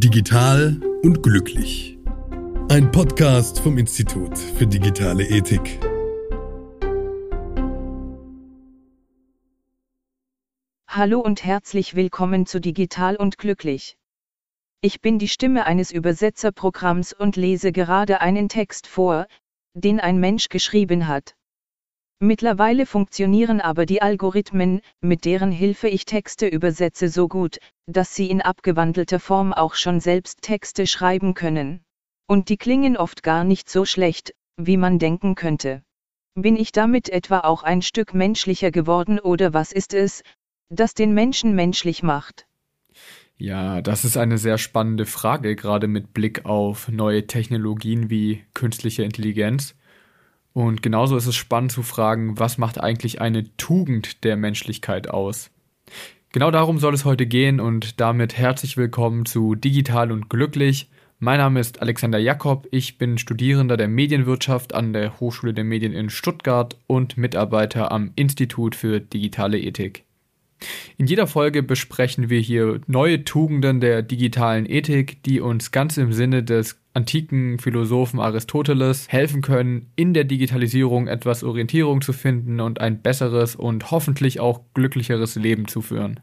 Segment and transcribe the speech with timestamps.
[0.00, 1.98] Digital und glücklich.
[2.68, 5.80] Ein Podcast vom Institut für digitale Ethik.
[10.86, 13.98] Hallo und herzlich willkommen zu Digital und glücklich.
[14.82, 19.26] Ich bin die Stimme eines Übersetzerprogramms und lese gerade einen Text vor,
[19.74, 21.34] den ein Mensch geschrieben hat.
[22.20, 28.28] Mittlerweile funktionieren aber die Algorithmen, mit deren Hilfe ich Texte übersetze so gut, dass sie
[28.28, 31.80] in abgewandelter Form auch schon selbst Texte schreiben können.
[32.26, 35.82] Und die klingen oft gar nicht so schlecht, wie man denken könnte.
[36.34, 40.22] Bin ich damit etwa auch ein Stück menschlicher geworden oder was ist es,
[40.70, 42.46] das den Menschen menschlich macht?
[43.36, 49.04] Ja, das ist eine sehr spannende Frage, gerade mit Blick auf neue Technologien wie künstliche
[49.04, 49.76] Intelligenz.
[50.58, 55.52] Und genauso ist es spannend zu fragen, was macht eigentlich eine Tugend der Menschlichkeit aus?
[56.32, 60.90] Genau darum soll es heute gehen und damit herzlich willkommen zu Digital und Glücklich.
[61.20, 65.92] Mein Name ist Alexander Jakob, ich bin Studierender der Medienwirtschaft an der Hochschule der Medien
[65.92, 70.06] in Stuttgart und Mitarbeiter am Institut für digitale Ethik.
[70.96, 76.12] In jeder Folge besprechen wir hier neue Tugenden der digitalen Ethik, die uns ganz im
[76.12, 82.80] Sinne des antiken Philosophen Aristoteles helfen können, in der Digitalisierung etwas Orientierung zu finden und
[82.80, 86.18] ein besseres und hoffentlich auch glücklicheres Leben zu führen.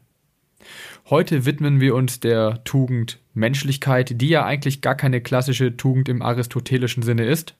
[1.08, 6.20] Heute widmen wir uns der Tugend Menschlichkeit, die ja eigentlich gar keine klassische Tugend im
[6.20, 7.56] aristotelischen Sinne ist,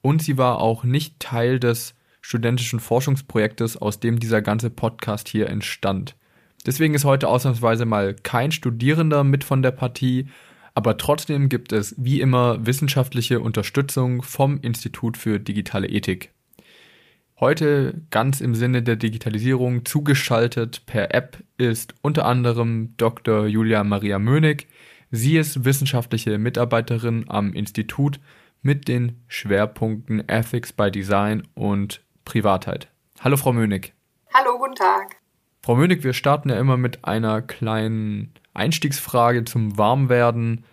[0.00, 5.50] und sie war auch nicht Teil des studentischen Forschungsprojektes, aus dem dieser ganze Podcast hier
[5.50, 6.16] entstand.
[6.66, 10.28] Deswegen ist heute ausnahmsweise mal kein Studierender mit von der Partie,
[10.74, 16.30] aber trotzdem gibt es wie immer wissenschaftliche Unterstützung vom Institut für digitale Ethik.
[17.38, 23.46] Heute ganz im Sinne der Digitalisierung zugeschaltet per App ist unter anderem Dr.
[23.46, 24.68] Julia Maria Mönig.
[25.10, 28.20] Sie ist wissenschaftliche Mitarbeiterin am Institut
[28.62, 32.88] mit den Schwerpunkten Ethics by Design und Privatheit.
[33.20, 33.94] Hallo Frau Mönig.
[34.32, 35.16] Hallo, guten Tag.
[35.62, 40.64] Frau Mönig, wir starten ja immer mit einer kleinen Einstiegsfrage zum Warmwerden.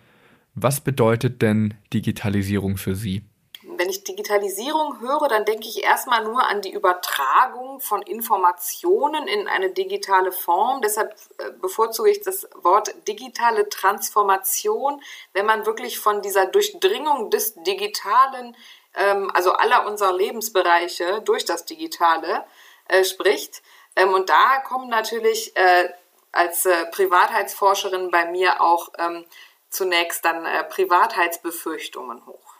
[0.54, 3.22] Was bedeutet denn Digitalisierung für Sie?
[3.64, 9.48] Wenn ich Digitalisierung höre, dann denke ich erstmal nur an die Übertragung von Informationen in
[9.48, 10.82] eine digitale Form.
[10.82, 15.00] Deshalb äh, bevorzuge ich das Wort digitale Transformation,
[15.32, 18.56] wenn man wirklich von dieser Durchdringung des Digitalen,
[18.94, 22.44] ähm, also aller unserer Lebensbereiche durch das Digitale
[22.88, 23.62] äh, spricht.
[23.96, 25.88] Ähm, und da kommen natürlich äh,
[26.30, 29.26] als Privatheitsforscherin bei mir auch ähm,
[29.72, 32.52] zunächst dann äh, Privatheitsbefürchtungen hoch.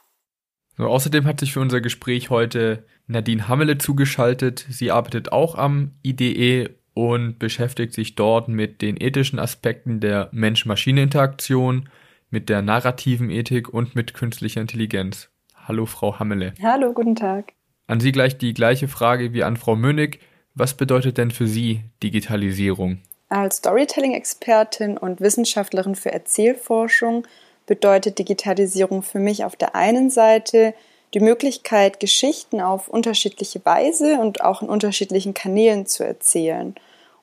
[0.75, 4.65] So, außerdem hat sich für unser Gespräch heute Nadine Hammele zugeschaltet.
[4.69, 11.89] Sie arbeitet auch am IDE und beschäftigt sich dort mit den ethischen Aspekten der Mensch-Maschine-Interaktion,
[12.29, 15.29] mit der narrativen Ethik und mit künstlicher Intelligenz.
[15.55, 16.55] Hallo, Frau Hammele.
[16.63, 17.53] Hallo, guten Tag.
[17.85, 20.19] An Sie gleich die gleiche Frage wie an Frau Mönig.
[20.55, 23.01] Was bedeutet denn für Sie Digitalisierung?
[23.33, 27.25] Als Storytelling-Expertin und Wissenschaftlerin für Erzählforschung
[27.65, 30.75] bedeutet Digitalisierung für mich auf der einen Seite
[31.15, 36.75] die Möglichkeit, Geschichten auf unterschiedliche Weise und auch in unterschiedlichen Kanälen zu erzählen.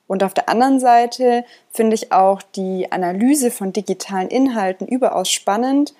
[0.08, 5.94] Und auf der anderen Seite finde ich auch die Analyse von digitalen Inhalten überaus spannend,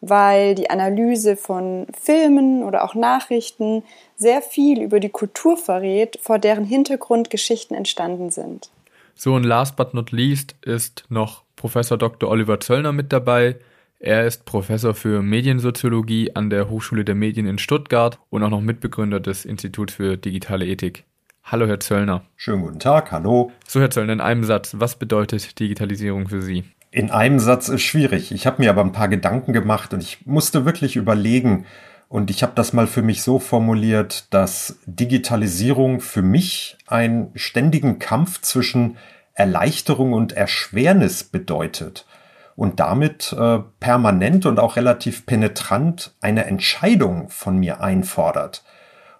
[0.00, 3.82] weil die Analyse von Filmen oder auch Nachrichten
[4.14, 8.70] sehr viel über die Kultur verrät, vor deren Hintergrund Geschichten entstanden sind.
[9.18, 12.28] So und last but not least ist noch Professor Dr.
[12.28, 13.56] Oliver Zöllner mit dabei.
[13.98, 18.60] Er ist Professor für Mediensoziologie an der Hochschule der Medien in Stuttgart und auch noch
[18.60, 21.04] Mitbegründer des Instituts für digitale Ethik.
[21.44, 22.26] Hallo, Herr Zöllner.
[22.36, 23.52] Schönen guten Tag, hallo.
[23.66, 26.64] So, Herr Zöllner, in einem Satz, was bedeutet Digitalisierung für Sie?
[26.90, 28.32] In einem Satz ist schwierig.
[28.32, 31.64] Ich habe mir aber ein paar Gedanken gemacht und ich musste wirklich überlegen,
[32.08, 37.98] und ich habe das mal für mich so formuliert, dass Digitalisierung für mich einen ständigen
[37.98, 38.96] Kampf zwischen
[39.34, 42.06] Erleichterung und Erschwernis bedeutet
[42.54, 48.64] und damit äh, permanent und auch relativ penetrant eine Entscheidung von mir einfordert.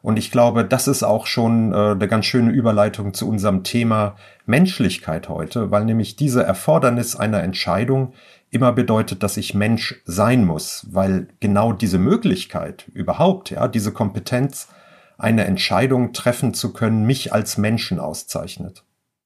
[0.01, 4.17] Und ich glaube, das ist auch schon äh, eine ganz schöne Überleitung zu unserem Thema
[4.47, 8.15] Menschlichkeit heute, weil nämlich diese Erfordernis einer Entscheidung
[8.57, 14.69] immer bedeutet, dass ich Mensch sein muss, weil genau diese Möglichkeit überhaupt, ja, diese Kompetenz,
[15.19, 18.83] eine Entscheidung treffen zu können, mich als Menschen auszeichnet.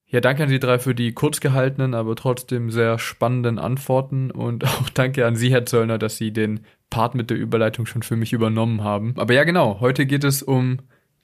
[0.07, 4.65] Ja, danke an Sie drei für die kurz gehaltenen, aber trotzdem sehr spannenden Antworten und
[4.81, 6.61] auch danke an Sie, Herr Zöllner, dass Sie den
[6.91, 9.15] Part mit der Überleitung schon für mich übernommen haben.
[9.17, 10.79] Aber ja, genau, heute geht es um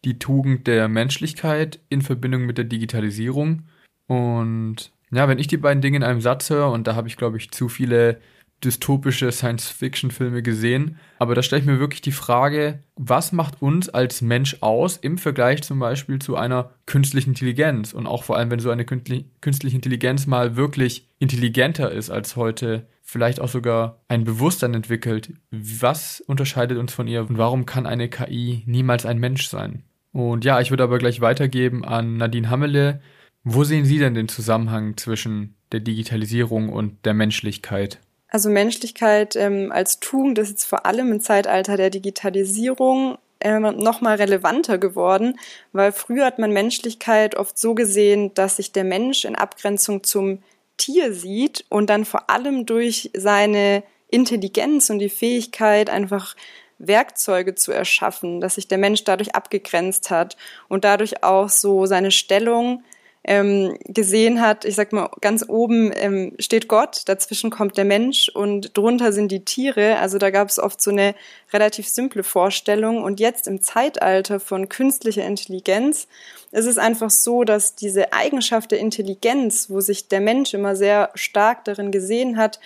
[0.05, 3.64] die Tugend der Menschlichkeit in Verbindung mit der Digitalisierung
[4.06, 7.17] und ja, wenn ich die beiden Dinge in einem Satz höre, und da habe ich,
[7.17, 8.20] glaube ich, zu viele
[8.64, 14.23] dystopische Science-Fiction-Filme gesehen, aber da stelle ich mir wirklich die Frage, was macht uns als
[14.23, 17.93] Mensch aus im Vergleich zum Beispiel zu einer künstlichen Intelligenz?
[17.93, 22.87] Und auch vor allem, wenn so eine künstliche Intelligenz mal wirklich intelligenter ist als heute,
[23.02, 25.35] vielleicht auch sogar ein Bewusstsein entwickelt.
[25.50, 29.85] Was unterscheidet uns von ihr und warum kann eine KI niemals ein Mensch sein?
[30.12, 33.00] Und ja, ich würde aber gleich weitergeben an Nadine Hammele.
[33.49, 38.01] Wo sehen Sie denn den Zusammenhang zwischen der Digitalisierung und der Menschlichkeit?
[38.27, 44.01] Also Menschlichkeit ähm, als Tugend ist jetzt vor allem im Zeitalter der Digitalisierung äh, noch
[44.01, 45.39] mal relevanter geworden,
[45.73, 50.43] weil früher hat man Menschlichkeit oft so gesehen, dass sich der Mensch in Abgrenzung zum
[50.77, 56.35] Tier sieht und dann vor allem durch seine Intelligenz und die Fähigkeit einfach
[56.79, 62.11] Werkzeuge zu erschaffen, dass sich der Mensch dadurch abgegrenzt hat und dadurch auch so seine
[62.11, 62.83] Stellung
[63.28, 68.28] ähm, gesehen hat, ich sag mal, ganz oben ähm, steht Gott, dazwischen kommt der Mensch
[68.28, 69.99] und drunter sind die Tiere.
[69.99, 71.17] Also da gab es oft so eine
[71.52, 73.02] relativ simple Vorstellung.
[73.02, 76.06] Und jetzt im Zeitalter von künstlicher Intelligenz
[76.52, 81.11] ist es einfach so, dass diese Eigenschaft der Intelligenz, wo sich der Mensch immer sehr
[81.14, 82.61] stark darin gesehen hat,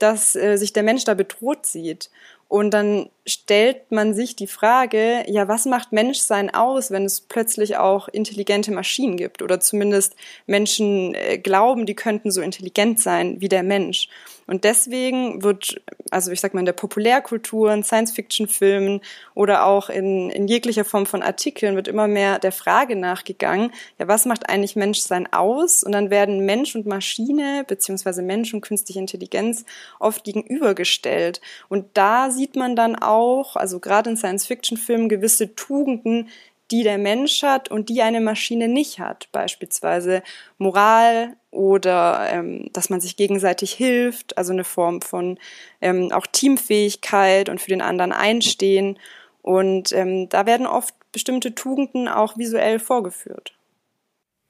[0.00, 2.10] dass äh, sich der Mensch da bedroht sieht.
[2.48, 7.76] Und dann stellt man sich die Frage, ja, was macht Menschsein aus, wenn es plötzlich
[7.76, 13.48] auch intelligente Maschinen gibt oder zumindest Menschen äh, glauben, die könnten so intelligent sein wie
[13.48, 14.08] der Mensch.
[14.50, 15.80] Und deswegen wird,
[16.10, 19.00] also ich sag mal in der Populärkultur, in Science-Fiction-Filmen
[19.32, 24.08] oder auch in, in jeglicher Form von Artikeln wird immer mehr der Frage nachgegangen, ja,
[24.08, 25.84] was macht eigentlich Menschsein aus?
[25.84, 29.64] Und dann werden Mensch und Maschine beziehungsweise Mensch und künstliche Intelligenz
[30.00, 31.40] oft gegenübergestellt.
[31.68, 33.09] Und da sieht man dann auch,
[33.56, 36.28] also gerade in Science-Fiction-Filmen, gewisse Tugenden,
[36.70, 39.28] die der Mensch hat und die eine Maschine nicht hat.
[39.32, 40.22] Beispielsweise
[40.58, 45.38] Moral oder ähm, dass man sich gegenseitig hilft, also eine Form von
[45.80, 48.98] ähm, auch Teamfähigkeit und für den anderen einstehen.
[49.42, 53.54] Und ähm, da werden oft bestimmte Tugenden auch visuell vorgeführt.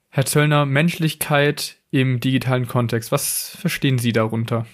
[0.09, 4.67] Herr Zöllner, Menschlichkeit im digitalen Kontext, was verstehen Sie darunter?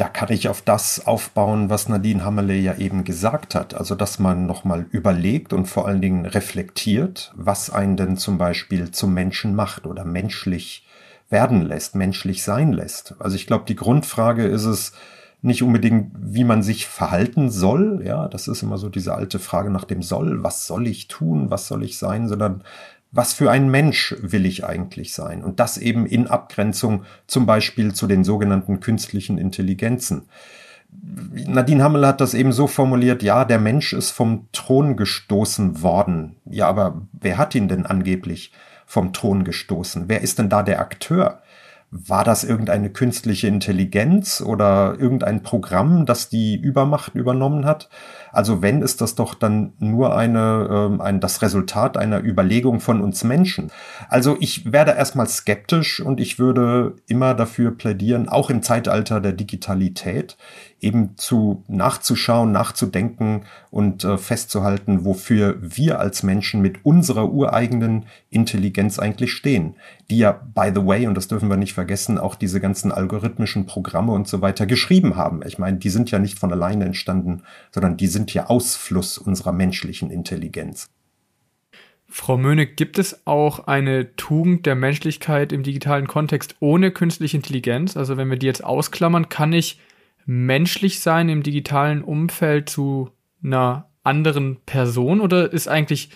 [0.00, 3.74] Da kann ich auf das aufbauen, was Nadine Hammerle ja eben gesagt hat.
[3.74, 8.90] Also, dass man nochmal überlegt und vor allen Dingen reflektiert, was einen denn zum Beispiel
[8.92, 10.86] zum Menschen macht oder menschlich
[11.28, 13.14] werden lässt, menschlich sein lässt.
[13.18, 14.92] Also, ich glaube, die Grundfrage ist es,
[15.42, 18.02] nicht unbedingt, wie man sich verhalten soll.
[18.04, 20.42] Ja, das ist immer so diese alte Frage nach dem Soll.
[20.42, 21.50] Was soll ich tun?
[21.50, 22.28] Was soll ich sein?
[22.28, 22.62] Sondern
[23.12, 25.42] was für ein Mensch will ich eigentlich sein?
[25.42, 30.28] Und das eben in Abgrenzung zum Beispiel zu den sogenannten künstlichen Intelligenzen.
[31.32, 36.36] Nadine Hammel hat das eben so formuliert, ja, der Mensch ist vom Thron gestoßen worden.
[36.44, 38.52] Ja, aber wer hat ihn denn angeblich
[38.86, 40.08] vom Thron gestoßen?
[40.08, 41.42] Wer ist denn da der Akteur?
[41.92, 47.88] War das irgendeine künstliche Intelligenz oder irgendein Programm, das die Übermacht übernommen hat?
[48.30, 53.00] Also wenn, ist das doch dann nur eine, äh, ein, das Resultat einer Überlegung von
[53.00, 53.72] uns Menschen.
[54.08, 59.32] Also ich werde erstmal skeptisch und ich würde immer dafür plädieren, auch im Zeitalter der
[59.32, 60.36] Digitalität,
[60.80, 68.98] eben zu nachzuschauen, nachzudenken und äh, festzuhalten, wofür wir als Menschen mit unserer ureigenen Intelligenz
[68.98, 69.76] eigentlich stehen.
[70.10, 73.66] Die ja, by the way, und das dürfen wir nicht vergessen, auch diese ganzen algorithmischen
[73.66, 75.42] Programme und so weiter geschrieben haben.
[75.46, 79.52] Ich meine, die sind ja nicht von alleine entstanden, sondern die sind ja Ausfluss unserer
[79.52, 80.88] menschlichen Intelligenz.
[82.12, 87.96] Frau Möhnig, gibt es auch eine Tugend der Menschlichkeit im digitalen Kontext ohne künstliche Intelligenz?
[87.96, 89.78] Also wenn wir die jetzt ausklammern, kann ich
[90.30, 93.10] menschlich sein im digitalen Umfeld zu
[93.42, 95.20] einer anderen Person?
[95.20, 96.10] Oder ist eigentlich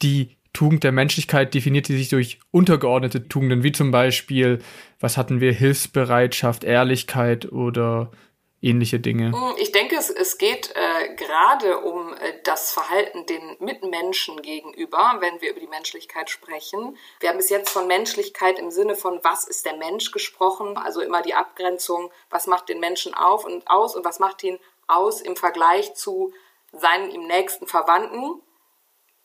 [0.00, 4.60] die Tugend der Menschlichkeit definiert sie sich durch untergeordnete Tugenden, wie zum Beispiel,
[5.00, 8.12] was hatten wir, Hilfsbereitschaft, Ehrlichkeit oder
[8.62, 9.32] ähnliche Dinge?
[9.32, 15.16] Hm, ich denke, es, es geht äh, gerade um äh, das Verhalten den Mitmenschen gegenüber,
[15.18, 16.96] wenn wir über die Menschlichkeit sprechen.
[17.20, 21.00] Wir haben bis jetzt von Menschlichkeit im Sinne von, was ist der Mensch gesprochen, also
[21.00, 25.20] immer die Abgrenzung, was macht den Menschen auf und aus und was macht ihn aus
[25.20, 26.32] im Vergleich zu
[26.72, 28.40] seinen ihm nächsten Verwandten,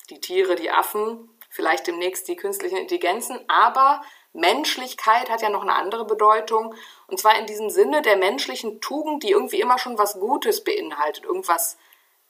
[0.09, 4.01] die Tiere, die Affen, vielleicht demnächst die künstlichen Intelligenzen, aber
[4.33, 6.75] Menschlichkeit hat ja noch eine andere Bedeutung.
[7.07, 11.25] Und zwar in diesem Sinne der menschlichen Tugend, die irgendwie immer schon was Gutes beinhaltet.
[11.25, 11.77] Irgendwas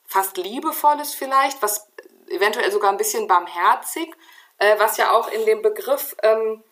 [0.05, 1.87] fast Liebevolles vielleicht, was
[2.29, 4.13] eventuell sogar ein bisschen barmherzig,
[4.57, 6.63] äh, was ja auch in dem Begriff ähm,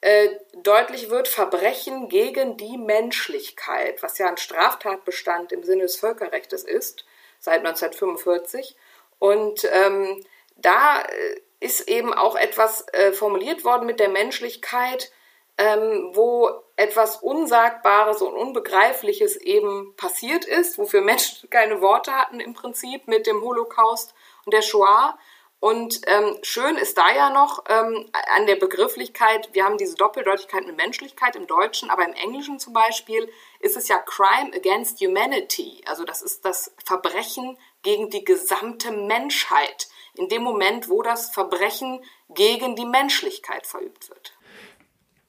[0.00, 6.62] äh, deutlich wird, Verbrechen gegen die Menschlichkeit, was ja ein Straftatbestand im Sinne des Völkerrechts
[6.62, 7.04] ist,
[7.40, 8.76] seit 1945.
[9.18, 10.24] Und ähm,
[10.56, 15.10] da äh, ist eben auch etwas äh, formuliert worden mit der Menschlichkeit,
[15.56, 22.52] ähm, wo etwas Unsagbares und Unbegreifliches eben passiert ist, wofür Menschen keine Worte hatten im
[22.52, 25.18] Prinzip mit dem Holocaust und der Shoah.
[25.58, 30.66] Und ähm, schön ist da ja noch ähm, an der Begrifflichkeit, wir haben diese Doppeldeutigkeit
[30.66, 35.82] mit Menschlichkeit im Deutschen, aber im Englischen zum Beispiel ist es ja Crime against Humanity.
[35.86, 39.88] Also das ist das Verbrechen gegen die gesamte Menschheit.
[40.16, 42.00] In dem Moment, wo das Verbrechen
[42.34, 44.36] gegen die Menschlichkeit verübt wird.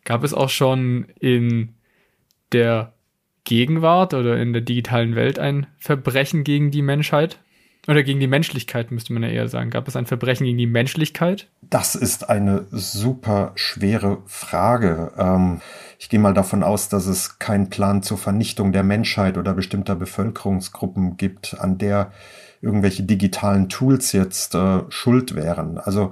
[0.04, 1.76] Gab es auch schon in
[2.52, 2.94] der
[3.44, 7.40] Gegenwart oder in der digitalen Welt ein Verbrechen gegen die Menschheit?
[7.88, 9.70] Oder gegen die Menschlichkeit, müsste man ja eher sagen.
[9.70, 11.48] Gab es ein Verbrechen gegen die Menschlichkeit?
[11.62, 15.12] Das ist eine super schwere Frage.
[15.18, 15.62] Ähm,
[16.00, 19.96] ich gehe mal davon aus, dass es keinen Plan zur Vernichtung der Menschheit oder bestimmter
[19.96, 22.12] Bevölkerungsgruppen gibt, an der
[22.66, 25.78] irgendwelche digitalen Tools jetzt äh, schuld wären.
[25.78, 26.12] Also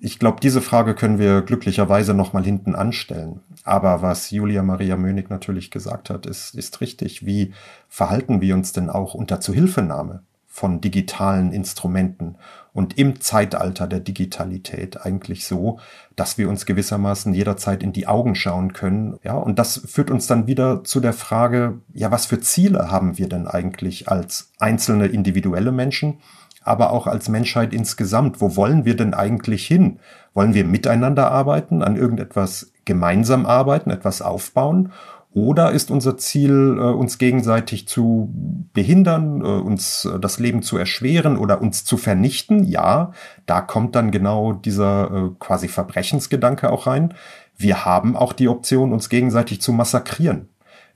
[0.00, 3.40] ich glaube, diese Frage können wir glücklicherweise nochmal hinten anstellen.
[3.64, 7.26] Aber was Julia Maria Mönig natürlich gesagt hat, ist, ist richtig.
[7.26, 7.52] Wie
[7.88, 12.36] verhalten wir uns denn auch unter Zuhilfenahme von digitalen Instrumenten
[12.78, 15.80] und im Zeitalter der Digitalität eigentlich so,
[16.14, 19.18] dass wir uns gewissermaßen jederzeit in die Augen schauen können.
[19.24, 23.18] Ja, und das führt uns dann wieder zu der Frage, ja, was für Ziele haben
[23.18, 26.18] wir denn eigentlich als einzelne individuelle Menschen,
[26.62, 28.40] aber auch als Menschheit insgesamt?
[28.40, 29.98] Wo wollen wir denn eigentlich hin?
[30.32, 34.92] Wollen wir miteinander arbeiten, an irgendetwas gemeinsam arbeiten, etwas aufbauen?
[35.34, 38.32] Oder ist unser Ziel, äh, uns gegenseitig zu
[38.72, 42.64] behindern, äh, uns äh, das Leben zu erschweren oder uns zu vernichten?
[42.64, 43.12] Ja,
[43.46, 47.14] da kommt dann genau dieser quasi Verbrechensgedanke auch rein.
[47.56, 50.48] Wir haben auch die Option, uns gegenseitig zu massakrieren.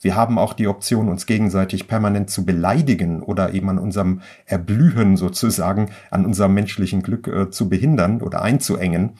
[0.03, 5.17] Wir haben auch die Option, uns gegenseitig permanent zu beleidigen oder eben an unserem Erblühen
[5.17, 9.13] sozusagen, an unserem menschlichen Glück äh, zu behindern oder einzuengen.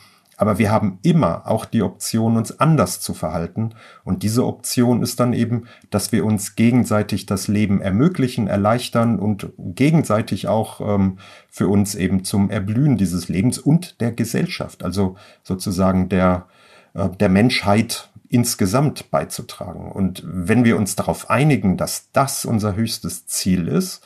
[0.43, 3.77] Aber wir haben immer auch die Option, uns anders zu verhalten.
[4.03, 9.53] Und diese Option ist dann eben, dass wir uns gegenseitig das Leben ermöglichen, erleichtern und
[9.57, 11.19] gegenseitig auch ähm,
[11.49, 16.47] für uns eben zum Erblühen dieses Lebens und der Gesellschaft, also sozusagen der,
[16.95, 19.93] äh, der Menschheit insgesamt beizutragen.
[19.93, 24.05] Und wenn wir uns darauf einigen, dass das unser höchstes Ziel ist,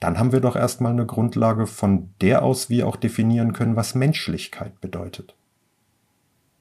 [0.00, 3.94] dann haben wir doch erstmal eine Grundlage, von der aus wir auch definieren können, was
[3.94, 5.37] Menschlichkeit bedeutet.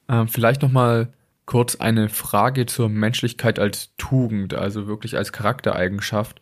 [0.10, 1.14] Ähm, vielleicht nochmal
[1.46, 6.42] kurz eine Frage zur Menschlichkeit als Tugend, also wirklich als Charaktereigenschaft.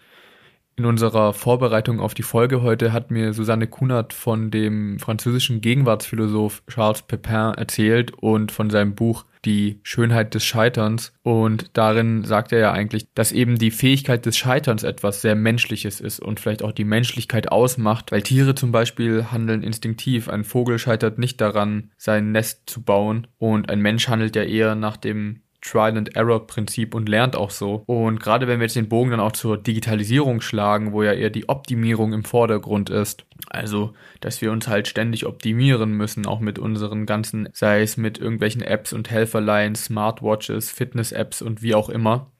[0.77, 6.63] In unserer Vorbereitung auf die Folge heute hat mir Susanne Kunert von dem französischen Gegenwartsphilosoph
[6.67, 11.13] Charles Pepin erzählt und von seinem Buch Die Schönheit des Scheiterns.
[11.23, 16.01] Und darin sagt er ja eigentlich, dass eben die Fähigkeit des Scheiterns etwas sehr Menschliches
[16.01, 20.29] ist und vielleicht auch die Menschlichkeit ausmacht, weil Tiere zum Beispiel handeln instinktiv.
[20.29, 24.75] Ein Vogel scheitert nicht daran, sein Nest zu bauen und ein Mensch handelt ja eher
[24.75, 27.83] nach dem Trial-and-Error-Prinzip und lernt auch so.
[27.87, 31.29] Und gerade wenn wir jetzt den Bogen dann auch zur Digitalisierung schlagen, wo ja eher
[31.29, 36.59] die Optimierung im Vordergrund ist, also dass wir uns halt ständig optimieren müssen, auch mit
[36.59, 42.31] unseren ganzen, sei es mit irgendwelchen Apps und Helferlein, Smartwatches, Fitness-Apps und wie auch immer.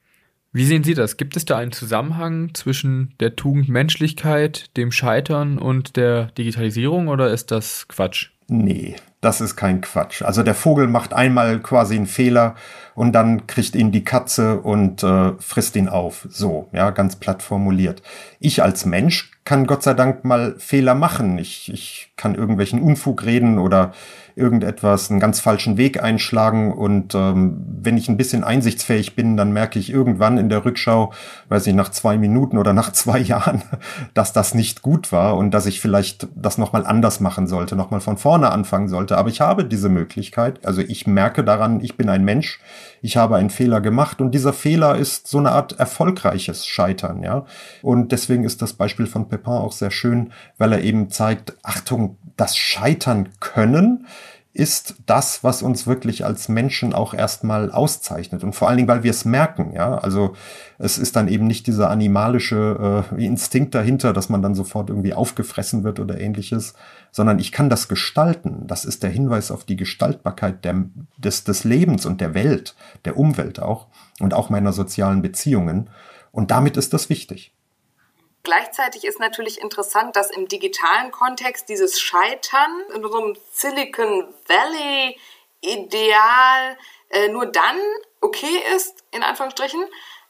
[0.52, 1.18] Wie sehen Sie das?
[1.18, 7.30] Gibt es da einen Zusammenhang zwischen der Tugend Menschlichkeit, dem Scheitern und der Digitalisierung oder
[7.30, 8.30] ist das Quatsch?
[8.48, 10.22] Nee, das ist kein Quatsch.
[10.22, 12.54] Also der Vogel macht einmal quasi einen Fehler
[12.94, 16.28] und dann kriegt ihn die Katze und äh, frisst ihn auf.
[16.30, 18.02] So, ja, ganz platt formuliert.
[18.38, 21.38] Ich als Mensch kann Gott sei Dank mal Fehler machen.
[21.38, 23.92] Ich, ich kann irgendwelchen Unfug reden oder
[24.34, 26.72] irgendetwas, einen ganz falschen Weg einschlagen.
[26.72, 31.12] Und ähm, wenn ich ein bisschen einsichtsfähig bin, dann merke ich irgendwann in der Rückschau,
[31.48, 33.62] weiß ich, nach zwei Minuten oder nach zwei Jahren,
[34.14, 38.00] dass das nicht gut war und dass ich vielleicht das nochmal anders machen sollte, nochmal
[38.00, 39.16] von vorne anfangen sollte.
[39.16, 40.66] Aber ich habe diese Möglichkeit.
[40.66, 42.60] Also ich merke daran, ich bin ein Mensch,
[43.06, 47.46] ich habe einen Fehler gemacht und dieser Fehler ist so eine Art erfolgreiches Scheitern, ja.
[47.80, 52.18] Und deswegen ist das Beispiel von Pepin auch sehr schön, weil er eben zeigt, Achtung,
[52.36, 54.06] das Scheitern können
[54.52, 58.42] ist das, was uns wirklich als Menschen auch erstmal auszeichnet.
[58.42, 59.98] Und vor allen Dingen, weil wir es merken, ja.
[59.98, 60.32] Also
[60.78, 65.12] es ist dann eben nicht dieser animalische äh, Instinkt dahinter, dass man dann sofort irgendwie
[65.12, 66.74] aufgefressen wird oder ähnliches,
[67.10, 68.66] sondern ich kann das gestalten.
[68.66, 70.84] Das ist der Hinweis auf die Gestaltbarkeit der,
[71.16, 73.86] des, des Lebens und der Welt, der Umwelt auch
[74.20, 75.90] und auch meiner sozialen Beziehungen.
[76.32, 77.52] Und damit ist das wichtig.
[78.42, 85.18] Gleichzeitig ist natürlich interessant, dass im digitalen Kontext dieses Scheitern in einem Silicon Valley
[85.62, 86.76] Ideal
[87.10, 87.76] äh, nur dann
[88.20, 89.82] okay ist, in Anführungsstrichen,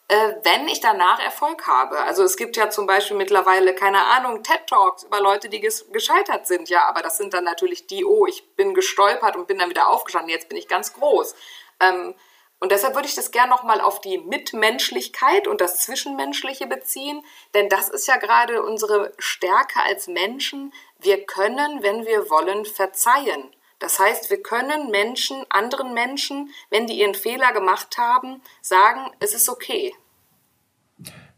[0.08, 1.98] äh, wenn ich danach Erfolg habe.
[2.00, 6.46] Also es gibt ja zum Beispiel mittlerweile, keine Ahnung, TED Talks über Leute, die gescheitert
[6.46, 9.70] sind, ja, aber das sind dann natürlich die, oh, ich bin gestolpert und bin dann
[9.70, 11.34] wieder aufgestanden, jetzt bin ich ganz groß.
[11.80, 12.14] Ähm,
[12.58, 17.22] Und deshalb würde ich das gerne nochmal auf die Mitmenschlichkeit und das Zwischenmenschliche beziehen,
[17.52, 20.72] denn das ist ja gerade unsere Stärke als Menschen.
[20.98, 23.54] Wir können, wenn wir wollen, verzeihen.
[23.78, 29.34] Das heißt, wir können Menschen, anderen Menschen, wenn die ihren Fehler gemacht haben, sagen, es
[29.34, 29.92] ist okay.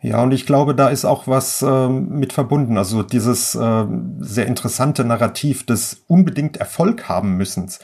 [0.00, 2.78] Ja, und ich glaube, da ist auch was ähm, mit verbunden.
[2.78, 3.84] Also dieses äh,
[4.20, 7.80] sehr interessante Narrativ des unbedingt Erfolg haben müssens.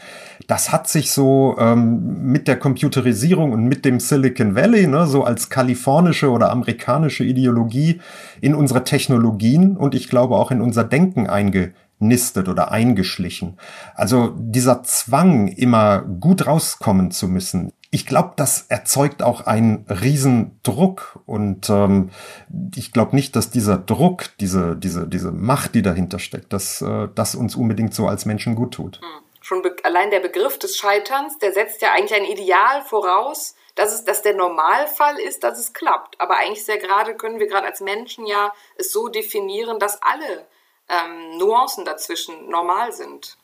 [0.46, 5.24] Das hat sich so ähm, mit der Computerisierung und mit dem Silicon Valley, ne, so
[5.24, 8.00] als kalifornische oder amerikanische Ideologie
[8.40, 11.26] in unsere Technologien und ich glaube auch in unser Denken
[12.00, 13.58] eingenistet oder eingeschlichen.
[13.94, 21.20] Also dieser Zwang, immer gut rauskommen zu müssen, ich glaube, das erzeugt auch einen Riesendruck
[21.26, 22.10] und ähm,
[22.74, 27.08] ich glaube nicht, dass dieser Druck, diese, diese, diese Macht, die dahinter steckt, dass äh,
[27.14, 29.00] das uns unbedingt so als Menschen gut tut.
[29.00, 29.08] Hm.
[29.40, 34.02] Schon allein der Begriff des Scheiterns, der setzt ja eigentlich ein Ideal voraus, dass es,
[34.02, 36.18] dass der Normalfall ist, dass es klappt.
[36.18, 40.46] Aber eigentlich sehr gerade können wir gerade als Menschen ja es so definieren, dass alle
[40.88, 43.36] ähm, Nuancen dazwischen normal sind.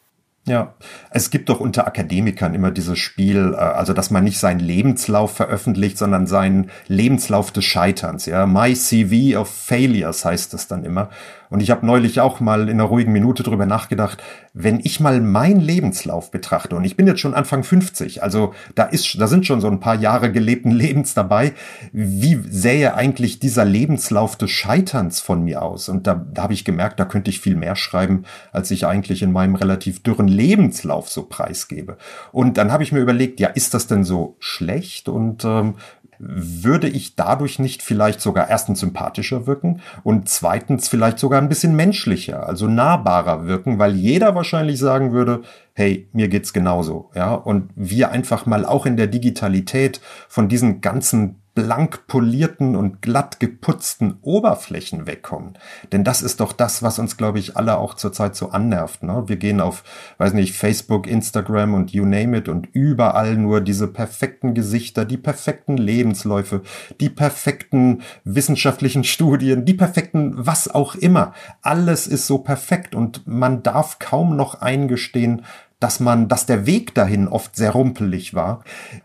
[0.47, 0.75] Ja,
[1.11, 5.35] es gibt doch unter Akademikern immer dieses Spiel, äh, also dass man nicht seinen Lebenslauf
[5.37, 8.27] veröffentlicht, sondern seinen Lebenslauf des Scheiterns.
[8.27, 11.11] Ja, My CV of Failures heißt es dann immer.
[11.51, 14.23] Und ich habe neulich auch mal in einer ruhigen Minute drüber nachgedacht,
[14.55, 18.85] wenn ich mal meinen Lebenslauf betrachte, und ich bin jetzt schon Anfang 50, also da
[18.85, 21.53] ist, da sind schon so ein paar Jahre gelebten Lebens dabei,
[21.93, 25.89] wie sähe eigentlich dieser Lebenslauf des Scheiterns von mir aus?
[25.89, 29.23] Und da, da habe ich gemerkt, da könnte ich viel mehr schreiben, als ich eigentlich
[29.23, 31.97] in meinem relativ dürren Lebenslauf so preisgebe.
[32.31, 35.09] Und dann habe ich mir überlegt, ja, ist das denn so schlecht?
[35.09, 35.75] Und ähm,
[36.23, 41.75] würde ich dadurch nicht vielleicht sogar erstens sympathischer wirken und zweitens vielleicht sogar ein bisschen
[41.75, 47.71] menschlicher, also nahbarer wirken, weil jeder wahrscheinlich sagen würde, hey, mir geht's genauso, ja, und
[47.75, 54.17] wir einfach mal auch in der Digitalität von diesen ganzen blank polierten und glatt geputzten
[54.23, 55.59] Oberflächen wegkommen.
[55.93, 59.03] Denn das ist doch das, was uns, glaube ich, alle auch zurzeit so annervt.
[59.03, 59.25] Ne?
[59.27, 59.85] Wir gehen auf,
[60.17, 65.19] weiß nicht, Facebook, Instagram und you name it und überall nur diese perfekten Gesichter, die
[65.19, 66.63] perfekten Lebensläufe,
[66.99, 71.35] die perfekten wissenschaftlichen Studien, die perfekten was auch immer.
[71.61, 75.43] Alles ist so perfekt und man darf kaum noch eingestehen,
[75.81, 78.63] dass man, dass der Weg dahin oft sehr rumpelig war.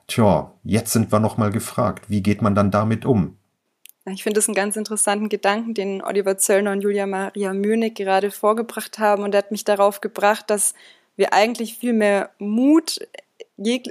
[0.08, 3.38] Tja, jetzt sind wir noch mal gefragt, wie geht man dann damit um?
[4.08, 8.30] Ich finde es einen ganz interessanten Gedanken, den Oliver Zöllner und Julia Maria Münig gerade
[8.30, 9.24] vorgebracht haben.
[9.24, 10.76] Und er hat mich darauf gebracht, dass
[11.16, 13.00] wir eigentlich viel mehr Mut,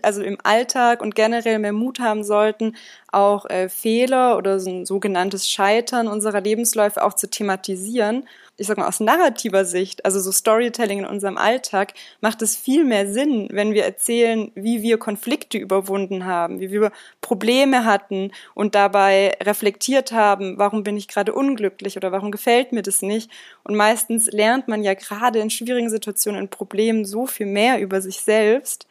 [0.02, 2.76] also im Alltag und generell mehr Mut haben sollten,
[3.10, 8.24] auch äh, Fehler oder so ein sogenanntes Scheitern unserer Lebensläufe auch zu thematisieren
[8.56, 12.84] ich sag mal, aus narrativer Sicht, also so Storytelling in unserem Alltag, macht es viel
[12.84, 18.76] mehr Sinn, wenn wir erzählen, wie wir Konflikte überwunden haben, wie wir Probleme hatten und
[18.76, 23.28] dabei reflektiert haben, warum bin ich gerade unglücklich oder warum gefällt mir das nicht.
[23.64, 28.00] Und meistens lernt man ja gerade in schwierigen Situationen, in Problemen so viel mehr über
[28.00, 28.86] sich selbst.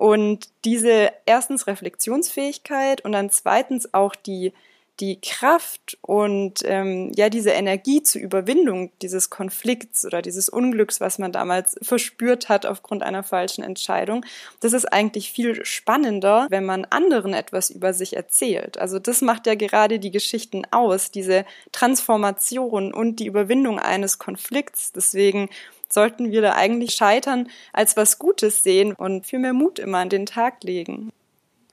[0.00, 4.54] Und diese erstens Reflexionsfähigkeit und dann zweitens auch die
[4.98, 11.18] die Kraft und ähm, ja diese Energie zur Überwindung dieses Konflikts oder dieses Unglücks, was
[11.18, 14.24] man damals verspürt hat aufgrund einer falschen Entscheidung,
[14.60, 18.78] das ist eigentlich viel spannender, wenn man anderen etwas über sich erzählt.
[18.78, 24.92] Also das macht ja gerade die Geschichten aus, diese Transformation und die Überwindung eines Konflikts.
[24.92, 25.48] Deswegen
[25.92, 30.08] sollten wir da eigentlich scheitern als was Gutes sehen und viel mehr Mut immer an
[30.08, 31.12] den Tag legen.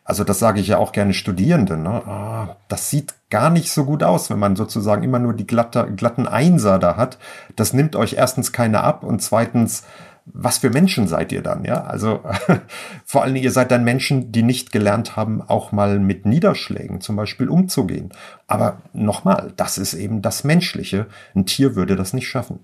[0.08, 1.84] Also das sage ich ja auch gerne Studierenden.
[1.84, 1.90] Ne?
[1.90, 5.92] Ah, das sieht gar nicht so gut aus, wenn man sozusagen immer nur die glatte,
[5.94, 7.18] glatten Einser da hat.
[7.58, 9.84] Das nimmt euch erstens keine ab und zweitens,
[10.26, 11.66] was für Menschen seid ihr dann?
[11.66, 12.22] Ja, also
[13.06, 17.02] vor allen Dingen, ihr seid dann Menschen, die nicht gelernt haben, auch mal mit Niederschlägen
[17.02, 18.14] zum Beispiel umzugehen.
[18.48, 21.08] Aber nochmal, das ist eben das Menschliche.
[21.36, 22.60] Ein Tier würde das nicht schaffen.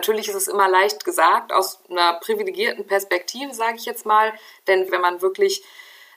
[0.00, 4.32] Natürlich ist es immer leicht gesagt, aus einer privilegierten Perspektive, sage ich jetzt mal,
[4.66, 5.62] denn wenn man wirklich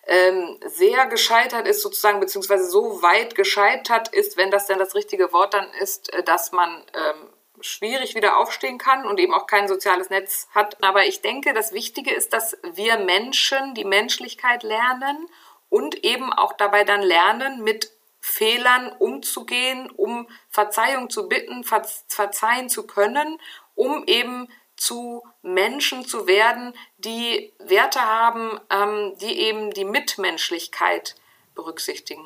[0.07, 5.33] ähm, sehr gescheitert ist, sozusagen, beziehungsweise so weit gescheitert ist, wenn das denn das richtige
[5.33, 7.27] Wort dann ist, äh, dass man ähm,
[7.59, 10.81] schwierig wieder aufstehen kann und eben auch kein soziales Netz hat.
[10.81, 15.27] Aber ich denke, das Wichtige ist, dass wir Menschen die Menschlichkeit lernen
[15.67, 17.91] und eben auch dabei dann lernen, mit
[18.25, 23.37] Fehlern umzugehen, um Verzeihung zu bitten, verzeihen zu können,
[23.75, 31.15] um eben zu Menschen zu werden, die Werte haben, ähm, die eben die Mitmenschlichkeit
[31.55, 32.23] berücksichtigen.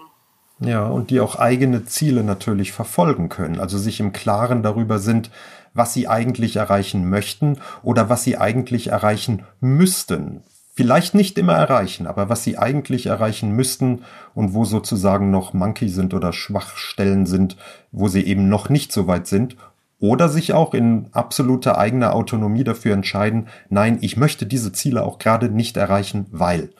[0.59, 5.29] Ja, und die auch eigene Ziele natürlich verfolgen können, also sich im Klaren darüber sind,
[5.73, 10.43] was sie eigentlich erreichen möchten oder was sie eigentlich erreichen müssten.
[10.73, 14.03] vielleicht nicht immer erreichen, aber was sie eigentlich erreichen müssten
[14.35, 17.57] und wo sozusagen noch Monkey sind oder Schwachstellen sind,
[17.91, 19.57] wo sie eben noch nicht so weit sind
[19.99, 25.17] oder sich auch in absoluter eigener Autonomie dafür entscheiden, nein, ich möchte diese Ziele auch
[25.19, 26.73] gerade nicht erreichen, weil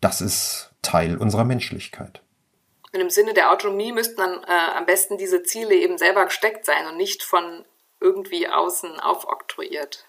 [0.00, 2.22] das ist Teil unserer Menschlichkeit.
[2.92, 6.64] Und im Sinne der Autonomie müssten dann äh, am besten diese Ziele eben selber gesteckt
[6.64, 7.64] sein und nicht von
[8.00, 10.06] irgendwie außen aufoktroyiert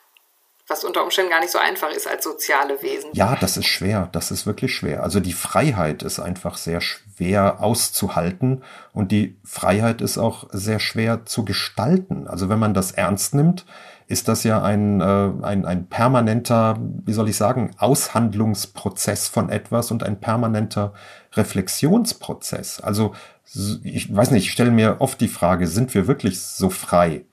[0.68, 3.12] was unter Umständen gar nicht so einfach ist als soziale Wesen.
[3.14, 5.04] Ja, das ist schwer, das ist wirklich schwer.
[5.04, 11.26] Also die Freiheit ist einfach sehr schwer auszuhalten und die Freiheit ist auch sehr schwer
[11.26, 12.28] zu gestalten.
[12.28, 13.66] Also wenn man das ernst nimmt,
[14.08, 19.92] ist das ja ein, äh, ein, ein permanenter, wie soll ich sagen, Aushandlungsprozess von etwas
[19.92, 20.94] und ein permanenter
[21.34, 22.82] Reflexionsprozess.
[22.82, 23.14] Also
[23.84, 27.26] ich weiß nicht, ich stelle mir oft die Frage, sind wir wirklich so frei?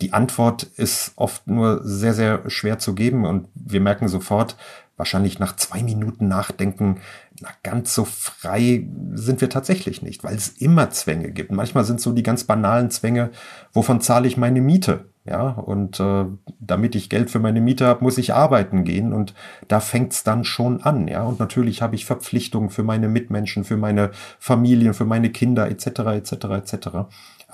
[0.00, 4.56] Die Antwort ist oft nur sehr, sehr schwer zu geben und wir merken sofort,
[4.96, 7.00] wahrscheinlich nach zwei Minuten Nachdenken,
[7.40, 11.50] na, ganz so frei sind wir tatsächlich nicht, weil es immer Zwänge gibt.
[11.50, 13.30] Manchmal sind so die ganz banalen Zwänge,
[13.72, 15.06] wovon zahle ich meine Miete?
[15.26, 16.26] Ja, und äh,
[16.60, 19.32] damit ich Geld für meine Miete habe, muss ich arbeiten gehen und
[19.68, 21.22] da fängt's dann schon an, ja.
[21.22, 25.86] Und natürlich habe ich Verpflichtungen für meine Mitmenschen, für meine Familien, für meine Kinder etc.
[25.86, 26.32] etc.
[26.32, 26.88] etc.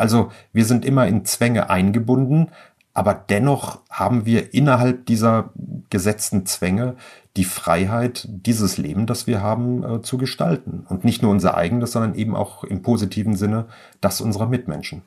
[0.01, 2.49] Also wir sind immer in Zwänge eingebunden,
[2.95, 5.53] aber dennoch haben wir innerhalb dieser
[5.91, 6.97] gesetzten Zwänge
[7.37, 10.85] die Freiheit, dieses Leben, das wir haben, äh, zu gestalten.
[10.89, 13.67] Und nicht nur unser eigenes, sondern eben auch im positiven Sinne
[14.01, 15.03] das unserer Mitmenschen.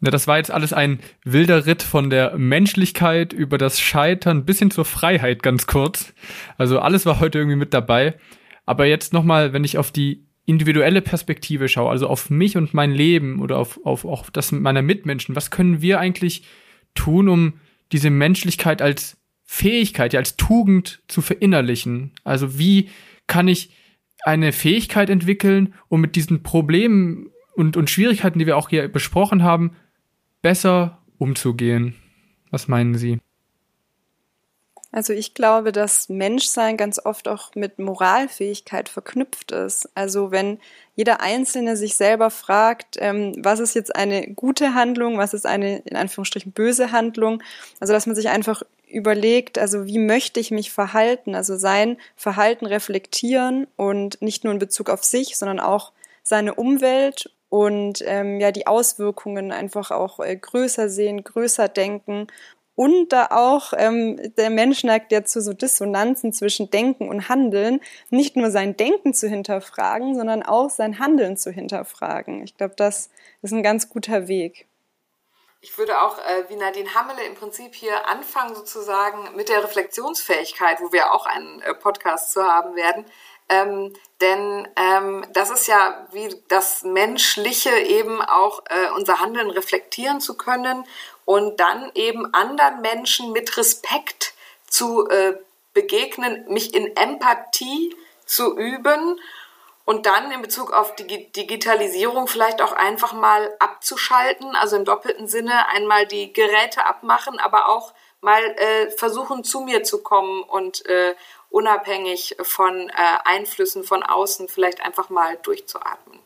[0.00, 4.58] Ja, das war jetzt alles ein wilder Ritt von der Menschlichkeit über das Scheitern bis
[4.58, 6.12] hin zur Freiheit ganz kurz.
[6.56, 8.14] Also alles war heute irgendwie mit dabei.
[8.66, 12.90] Aber jetzt nochmal, wenn ich auf die individuelle Perspektive schaue, also auf mich und mein
[12.90, 16.42] Leben oder auf, auf auch das meiner Mitmenschen, was können wir eigentlich
[16.94, 17.60] tun, um
[17.92, 22.12] diese Menschlichkeit als Fähigkeit, ja, als Tugend zu verinnerlichen?
[22.24, 22.88] Also wie
[23.26, 23.70] kann ich
[24.24, 29.42] eine Fähigkeit entwickeln, um mit diesen Problemen und, und Schwierigkeiten, die wir auch hier besprochen
[29.42, 29.72] haben,
[30.40, 31.94] besser umzugehen?
[32.50, 33.18] Was meinen Sie?
[34.90, 39.90] Also ich glaube, dass Menschsein ganz oft auch mit Moralfähigkeit verknüpft ist.
[39.94, 40.58] Also wenn
[40.96, 45.80] jeder Einzelne sich selber fragt, ähm, was ist jetzt eine gute Handlung, was ist eine
[45.80, 47.42] in Anführungsstrichen böse Handlung,
[47.80, 52.64] also dass man sich einfach überlegt, also wie möchte ich mich verhalten, also sein Verhalten
[52.64, 58.52] reflektieren und nicht nur in Bezug auf sich, sondern auch seine Umwelt und ähm, ja
[58.52, 62.28] die Auswirkungen einfach auch äh, größer sehen, größer denken
[62.78, 67.80] und da auch ähm, der Mensch neigt ja zu so Dissonanzen zwischen Denken und Handeln,
[68.10, 72.44] nicht nur sein Denken zu hinterfragen, sondern auch sein Handeln zu hinterfragen.
[72.44, 73.10] Ich glaube, das
[73.42, 74.68] ist ein ganz guter Weg.
[75.60, 80.80] Ich würde auch äh, wie Nadine Hammele im Prinzip hier anfangen sozusagen mit der Reflexionsfähigkeit,
[80.80, 83.04] wo wir auch einen äh, Podcast zu haben werden.
[83.48, 90.20] Ähm, denn ähm, das ist ja wie das Menschliche eben auch äh, unser Handeln reflektieren
[90.20, 90.84] zu können
[91.24, 94.34] und dann eben anderen Menschen mit Respekt
[94.66, 95.34] zu äh,
[95.72, 99.18] begegnen, mich in Empathie zu üben
[99.84, 105.28] und dann in Bezug auf die Digitalisierung vielleicht auch einfach mal abzuschalten, also im doppelten
[105.28, 110.84] Sinne einmal die Geräte abmachen, aber auch mal äh, versuchen zu mir zu kommen und
[110.86, 111.14] äh,
[111.50, 112.92] unabhängig von äh,
[113.24, 116.18] Einflüssen von außen vielleicht einfach mal durchzuatmen.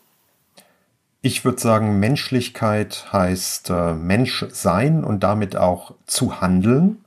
[1.25, 7.05] Ich würde sagen, Menschlichkeit heißt äh, Mensch sein und damit auch zu handeln.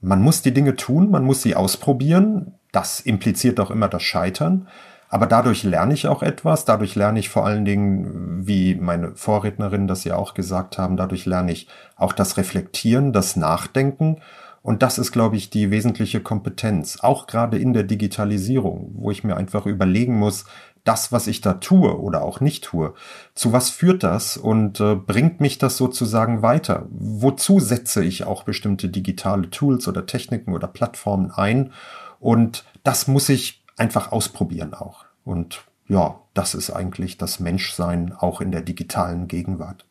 [0.00, 2.54] Man muss die Dinge tun, man muss sie ausprobieren.
[2.70, 4.68] Das impliziert auch immer das Scheitern.
[5.08, 6.66] Aber dadurch lerne ich auch etwas.
[6.66, 11.24] Dadurch lerne ich vor allen Dingen, wie meine Vorrednerin das ja auch gesagt haben, dadurch
[11.26, 11.66] lerne ich
[11.96, 14.20] auch das Reflektieren, das Nachdenken.
[14.68, 19.24] Und das ist, glaube ich, die wesentliche Kompetenz, auch gerade in der Digitalisierung, wo ich
[19.24, 20.44] mir einfach überlegen muss,
[20.84, 22.92] das, was ich da tue oder auch nicht tue,
[23.34, 26.86] zu was führt das und äh, bringt mich das sozusagen weiter?
[26.90, 31.72] Wozu setze ich auch bestimmte digitale Tools oder Techniken oder Plattformen ein?
[32.20, 35.06] Und das muss ich einfach ausprobieren auch.
[35.24, 39.86] Und ja, das ist eigentlich das Menschsein auch in der digitalen Gegenwart.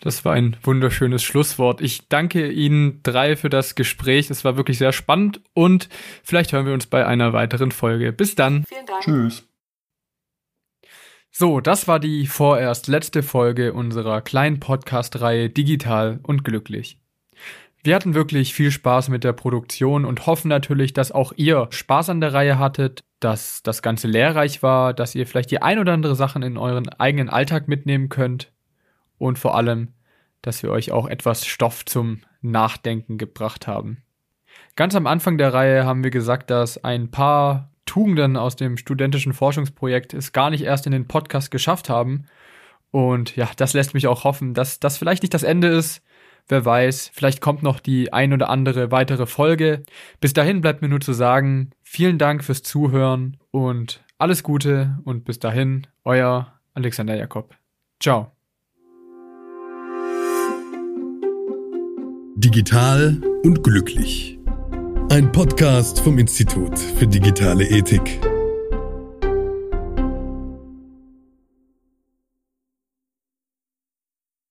[0.00, 1.80] Das war ein wunderschönes Schlusswort.
[1.80, 4.30] Ich danke Ihnen drei für das Gespräch.
[4.30, 5.88] Es war wirklich sehr spannend und
[6.22, 8.12] vielleicht hören wir uns bei einer weiteren Folge.
[8.12, 8.64] Bis dann.
[8.68, 9.02] Vielen Dank.
[9.02, 9.48] Tschüss.
[11.30, 17.00] So, das war die vorerst letzte Folge unserer kleinen Podcast-Reihe Digital und Glücklich.
[17.82, 22.10] Wir hatten wirklich viel Spaß mit der Produktion und hoffen natürlich, dass auch ihr Spaß
[22.10, 25.92] an der Reihe hattet, dass das Ganze lehrreich war, dass ihr vielleicht die ein oder
[25.92, 28.52] andere Sachen in euren eigenen Alltag mitnehmen könnt
[29.18, 29.88] und vor allem,
[30.42, 34.02] dass wir euch auch etwas Stoff zum Nachdenken gebracht haben.
[34.76, 39.32] Ganz am Anfang der Reihe haben wir gesagt, dass ein paar Tugenden aus dem studentischen
[39.32, 42.26] Forschungsprojekt es gar nicht erst in den Podcast geschafft haben.
[42.90, 46.02] Und ja, das lässt mich auch hoffen, dass das vielleicht nicht das Ende ist.
[46.48, 49.82] Wer weiß, vielleicht kommt noch die ein oder andere weitere Folge.
[50.20, 55.24] Bis dahin bleibt mir nur zu sagen, vielen Dank fürs Zuhören und alles Gute und
[55.24, 57.54] bis dahin, euer Alexander Jakob.
[58.00, 58.37] Ciao.
[62.40, 64.38] Digital und glücklich.
[65.10, 68.20] Ein Podcast vom Institut für digitale Ethik.